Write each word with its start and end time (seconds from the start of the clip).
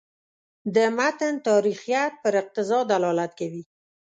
د 0.75 0.77
متن 0.97 1.33
تاریخیت 1.47 2.11
پر 2.23 2.33
اقتضا 2.41 2.79
دلالت 2.91 3.31
کوي. 3.39 3.63